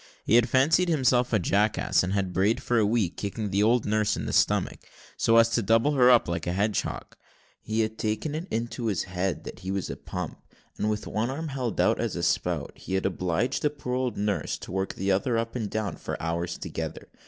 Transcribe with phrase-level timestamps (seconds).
[0.25, 3.85] He had fancied himself a jackass, and had brayed for a week, kicking the old
[3.85, 4.79] nurse in the stomach,
[5.15, 7.15] so as to double her up like a hedgehog.
[7.61, 10.41] He had taken it into his head that he was a pump;
[10.79, 14.17] and with one arm held out as a spout, he had obliged the poor old
[14.17, 17.07] nurse to work the other up and down for hours together.